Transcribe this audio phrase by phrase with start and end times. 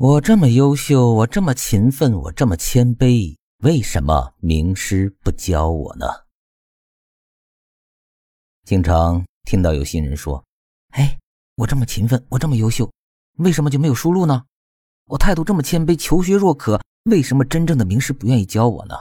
[0.00, 6.06] 我这么优秀，我这么勤奋，我这么谦卑，为什么名师不教我呢？
[8.64, 10.42] 经常听到有新人说
[10.96, 11.18] ：“哎，
[11.56, 12.90] 我这么勤奋，我这么优秀，
[13.40, 14.42] 为什么就没有出路呢？
[15.04, 16.80] 我态度这么谦卑，求学若渴，
[17.10, 18.94] 为什么真正的名师不愿意教我呢？”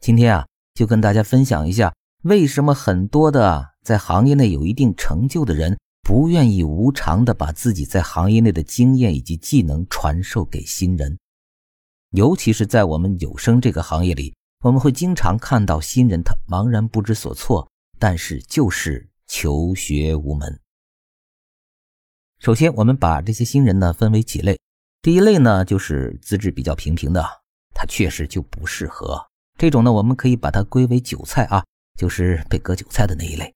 [0.00, 1.92] 今天啊，就跟大家分享一下，
[2.22, 5.76] 为什么很多的在行业内有一定成就的人。
[6.04, 11.18] 不愿意无偿的把自己在行业内的经验以及技能传授给新人，
[12.10, 17.66] 尤其是在我们有声这个行业里，我们会经常看到新人他茫然不知所措，
[17.98, 20.60] 但是就是求学无门。
[22.38, 24.60] 首先，我们把这些新人呢分为几类，
[25.00, 27.24] 第一类呢就是资质比较平平的，
[27.72, 29.26] 他确实就不适合
[29.56, 31.64] 这种呢，我们可以把它归为韭菜啊，
[31.98, 33.54] 就是被割韭菜的那一类。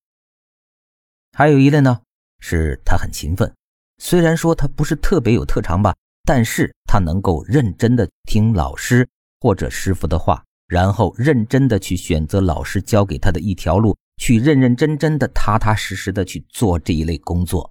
[1.33, 2.01] 还有一类呢。
[2.41, 3.53] 是他很勤奋，
[3.99, 9.09] 虽然说他不是特别有特长吧，但是他能够认真的听老师
[9.41, 17.71] 或者师傅的话，然后认真的去选择老师教给他的一条路，去认认真真的、踏踏实实的去做这一类工作。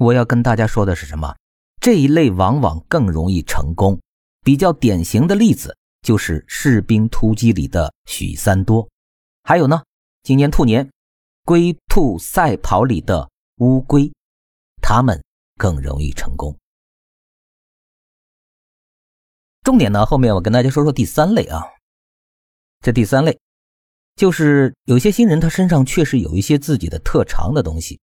[0.00, 1.34] 我要跟大家说的是什么？
[1.80, 3.98] 这一类往往更容易成功。
[4.44, 8.88] 比较典型的例子就是《士兵突击》里的许三多，
[9.42, 9.82] 还有呢，
[10.22, 10.88] 今年兔年。
[11.48, 14.12] 龟兔赛跑里的乌龟，
[14.82, 15.18] 他们
[15.56, 16.54] 更容易成功。
[19.62, 21.62] 重点呢，后面我跟大家说说第三类啊。
[22.82, 23.40] 这第三类
[24.14, 27.98] 就是有些新人，他身上确实有一些自己的特长的东西，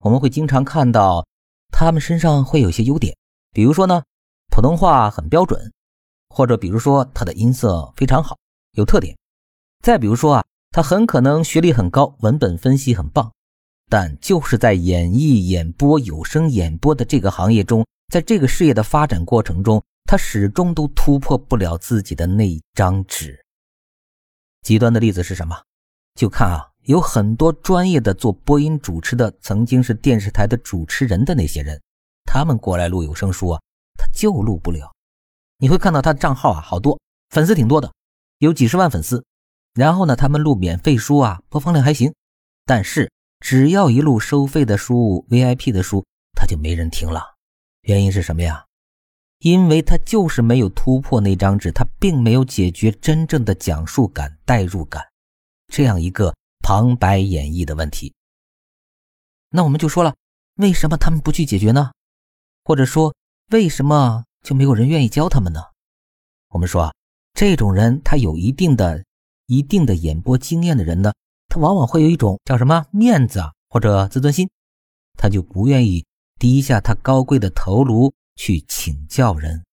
[0.00, 1.24] 我们会经常看到
[1.70, 3.16] 他们身上会有些优点，
[3.52, 4.02] 比如说呢，
[4.48, 5.72] 普通话很标准，
[6.30, 8.36] 或者比如说他的音色非常好，
[8.72, 9.16] 有特点。
[9.84, 10.44] 再比如说啊。
[10.78, 13.32] 他很可能学历很高，文本分析很棒，
[13.90, 23.44] 但就是在演绎、演播、有声演播的这个行业中，在这个事业的发展过程中，他始终都突破不了自己的那张纸。
[24.62, 25.60] 极端的例子是什么？
[26.14, 31.82] 就看啊，有很多专业的做播音主持的，曾经是电视台的主持人的那些人，
[32.24, 33.60] 他们过来录有声书啊，
[33.96, 34.94] 他就录不了。
[35.56, 36.96] 你会看到他的账号啊，好多
[37.30, 37.92] 粉丝挺多的，
[38.38, 39.24] 有几十万粉丝。
[39.74, 42.12] 然后呢，他们录免费书啊，播放量还行，
[42.64, 47.22] 但是只要一录收费的书、VIP 的书，他就没人听了。
[47.82, 48.64] 原因是什么呀？
[49.38, 55.04] 因为他就是没有突破那张纸，他并没有解决真正的讲述感、代入感
[55.68, 58.12] 这样一个旁白演绎的问题。
[59.50, 60.16] 那我们就说了，
[60.56, 61.92] 为什么他们不去解决呢？
[62.64, 63.14] 或者说，
[63.52, 65.60] 为什么就没有人愿意教他们呢？
[66.48, 66.92] 我们说，
[67.32, 69.04] 这种人他有一定的。
[69.48, 71.10] 一定的演播经验的人呢，
[71.48, 74.50] 他往往会有一种叫什么面子啊，或者自尊心，
[75.16, 76.04] 他就不愿意
[76.38, 79.64] 低下他高贵的头颅去请教人。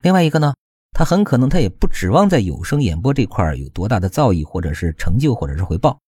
[0.00, 0.54] 另外一个呢，
[0.92, 6.00] 他很可能他也不指望在有声演播这块有多大的造诣，或者是成就，或者是回报。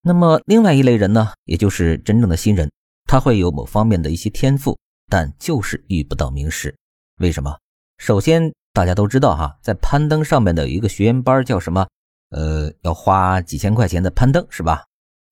[0.00, 2.70] 那么另外一类人呢，也就是真正的新人，
[3.06, 4.78] 他会有某方面的一些天赋，
[5.08, 6.72] 但就是遇不到名师。
[7.16, 7.58] 为什么？
[7.98, 8.54] 首先。
[8.72, 11.86] 大家都知道哈，在攀登上面的有一个学员班叫什么？
[12.30, 14.84] 呃，要花几千块钱的攀登是吧？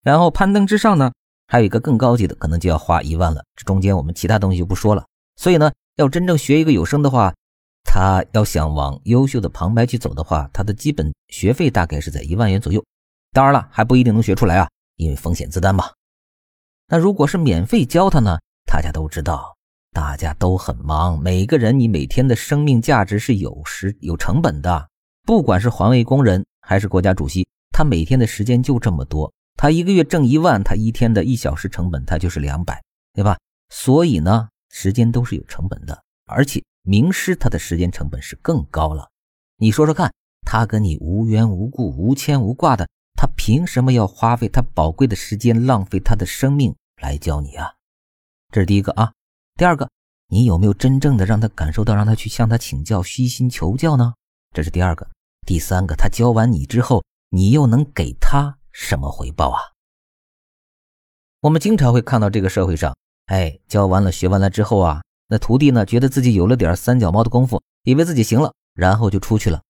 [0.02, 1.10] 然后攀登之上呢，
[1.46, 3.42] 还有一个更高级的，可能就要花一万了。
[3.56, 5.04] 这中间我们其他东西就不说了。
[5.36, 7.34] 所以呢，要真正学一个有声的话，
[7.82, 12.84] 他要想往优秀的旁白去走的话，他的基本学费大概是在一万元左右。
[13.32, 15.86] 当然了，还不一定能学出来啊，因为风险自担嘛。
[16.88, 18.38] 那如果是免费教他呢？
[18.66, 19.56] 大家都知道。
[19.92, 24.88] 大家都很忙，每个人你每天的生命价值是有时有成本的。
[25.24, 29.32] 不管是环卫工人还是国家主席，他每天的时间就这么多。
[29.56, 33.36] 他一个月挣一万，他一天的一小时成本他就是两百，对吧？
[33.68, 36.02] 所以呢，时间都是有成本的。
[36.26, 39.10] 而且名师他的时间成本是更高了。
[39.58, 40.12] 你说说看，
[40.46, 47.74] 他跟你无缘无故、无牵无挂的，他凭什么要花费他宝贵的时间、浪费他的生命来教你啊？
[48.50, 49.12] 这是第一个啊。
[49.60, 49.90] 第二个，
[50.28, 54.14] 你有没有真正的让他感受到，让他去向他请教、虚心求教呢？
[54.54, 55.06] 这是第二个。
[55.46, 59.60] 第三个，他教完你之后，你又能给他什么回报啊？
[61.42, 62.96] 我们经常会看到这个社会上，
[63.26, 69.60] 哎，教完了、学完了之后啊，那徒弟呢，觉得自己有了点三脚猫的功夫，以为自己行了，然后就出去了。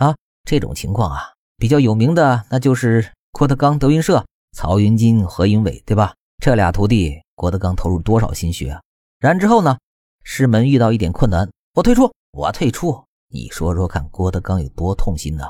[0.00, 1.22] 啊，这种情况啊，
[1.56, 4.26] 比较有名的那就是郭德纲、德云社
[4.56, 6.12] 曹云金、何云伟，对吧？
[6.42, 8.80] 这俩徒弟，郭德纲投入多少心血啊？
[9.18, 9.78] 然之后呢？
[10.22, 13.04] 师门遇到一点困难，我退出，我退出。
[13.30, 15.44] 你说说看，郭德纲有多痛心呢？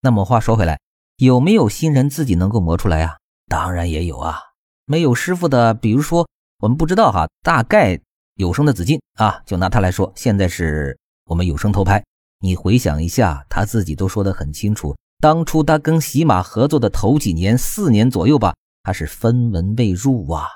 [0.00, 0.80] 那么话说回来，
[1.16, 3.18] 有没有新人自己能够磨出来啊？
[3.48, 4.38] 当然也有啊。
[4.86, 6.26] 没有师傅的，比如说
[6.60, 8.00] 我们不知道哈，大概
[8.36, 12.02] 有声的子靖啊，就拿他来说，现在是我们有声头牌。
[12.38, 20.48] 你回想一下，他自己都说得很清楚，当初他跟喜马合作的头几年，四年左右吧，他是分文未入啊。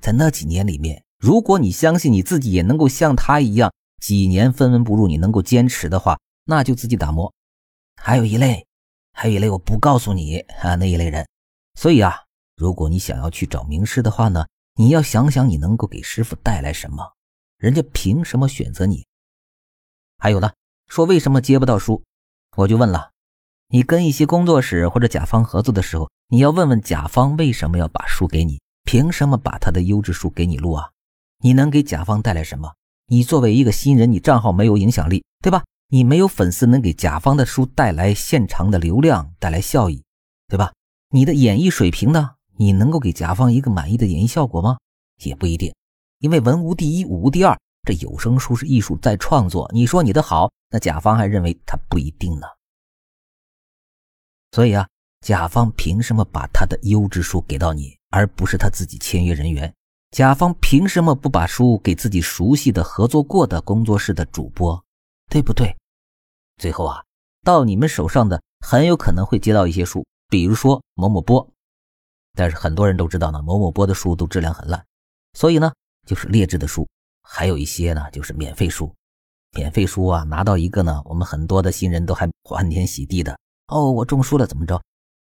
[0.00, 7.32] 在那几年里面，如果你相信你自己也能够像他一样，几年分文不入，你能够坚持的话，那就自己打磨。
[7.96, 8.66] 还有一类，
[9.12, 11.28] 还有一类我不告诉你啊，那一类人。
[11.74, 12.24] 所以啊，
[12.56, 17.12] 如果你想要去找名师的话呢，你要想想你能够给师傅带来什么，
[17.58, 19.06] 人家凭什么选择你？
[20.18, 20.50] 还有呢？
[20.88, 22.02] 说为什么接不到书，
[22.56, 23.10] 我就问了，
[23.68, 30.90] 你跟一些工作室或者甲方合作的时候，你要问问甲方为什么要把书给你，凭什么把他的优质书给你录啊？
[31.38, 32.74] 你能给甲方带来什么？
[33.06, 35.62] 你作为一个新人，你账号没有影响力，对吧？
[35.90, 40.02] 你没有粉丝能给甲方的书带来现场的流量，带来效益，
[40.48, 40.72] 对吧？
[41.10, 42.30] 你的演绎水平呢？
[42.56, 44.76] 你能够给甲方一个满意的演绎效果吗？
[45.22, 45.72] 也不一定，
[46.18, 47.56] 因为文无第一，武无第二。
[47.86, 52.48] 这有声书是艺术在创作，你说你的好，那甲方还认为他不一定呢。
[54.50, 54.88] 所以啊，
[55.20, 59.72] 甲方凭什么把他的优质书给到你，而不是他自己签约人员？
[60.10, 64.84] 甲方凭什么不把书给自己熟悉的、合作过的工作室的主播，
[65.30, 65.76] 对不对？
[66.56, 67.04] 最后啊，
[67.44, 71.48] 到你们手上的很有可能会接到一些书，比如说某某波，
[72.34, 74.84] 但是很多人都知道呢，某某波的书都质量很烂，
[75.34, 75.72] 所以呢，
[76.06, 76.86] 就是劣质的书。
[77.22, 78.92] 还有一些呢，就是免费书，
[79.52, 84.82] 免费书啊，拿到一个呢，我们很多的新人都还欢天喜地的哦，我中书了怎么着？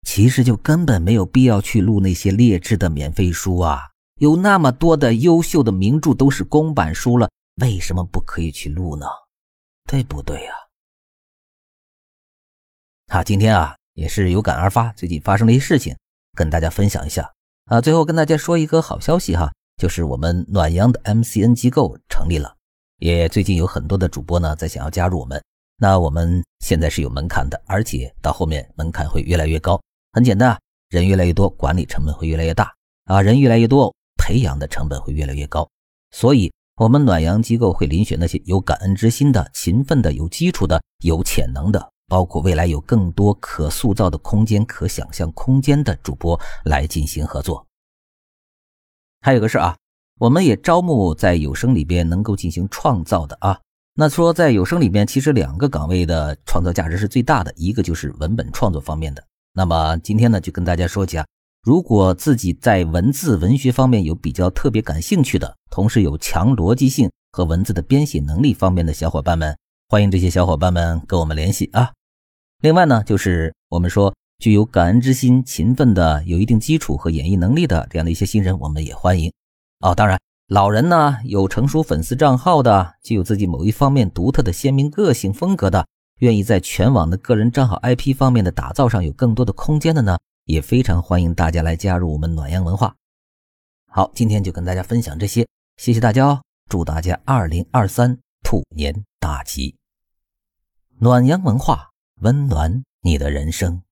[0.05, 3.81] 其实就根本没有必要去录那些劣质的免费书啊，
[4.21, 7.29] 有那么多的优秀的名著都是公版书了，
[7.63, 9.07] 为什么不可以去录呢？
[9.91, 10.53] 对不对呀？
[13.09, 15.97] 好，今天啊也是有感而发，最近发生了一些事情，
[16.37, 17.33] 跟大家分享一下
[17.67, 17.81] 啊。
[17.81, 19.53] 最后跟大家说一个好消息哈。
[19.77, 22.55] 就是我们暖阳的 MCN 机构成立了，
[22.99, 25.43] 也最近有很多的主播呢在想要加入我们。
[25.79, 29.81] 那我们现在是有门槛的，而且到后面门槛会越来越高。
[30.15, 30.59] 很简单啊，
[30.91, 32.73] 人越来越多，管理成本会越来越大
[33.07, 35.69] 啊，人越来越多，培养的成本会越来越高。
[36.13, 47.67] 所以，我们暖阳机构会遴选那些有感恩之心的、勤奋的、有基础的、有潜能的，包括未来有更多可塑造的空间、可想象空间的主播来进行合作。
[49.21, 49.77] 还有个事啊，
[50.21, 53.59] 我们也招募在有声里边能够进行创造的啊。
[53.95, 59.25] 那说在有声里边，其实两个岗位的创造价值是最大的，一个就是文本创作方面的。
[59.55, 61.25] 那么今天呢，就跟大家说起啊，
[61.63, 69.57] 如果自己在文字文学方面有比较特别感兴趣的，同时有强逻辑性和文字的编写能力方面的小伙伴们，
[69.89, 71.93] 欢迎这些小伙伴们跟我们联系啊。
[72.61, 74.13] 另外呢，就是我们说。
[74.41, 79.33] 具有感恩之心、勤奋的、有一定基础和演绎能力的这样的一些新人，我们也欢迎。
[79.79, 80.19] 哦，当然，
[80.49, 85.87] 老人呢，有成熟粉丝账号的，具有自己某一方面独特的鲜明个性风格的，
[86.19, 92.95] 愿意在全网的个人账号 IP 方面的打造上有更多的空间的呢，也非常欢迎大家来加入我们暖阳文化。
[93.87, 95.47] 好，今天就跟大家分享这些，
[95.77, 96.43] 谢谢大家哦！
[96.69, 99.77] 祝大家二零二三兔年大吉！
[100.99, 101.91] 暖阳文化
[102.23, 103.84] 温暖你的人生。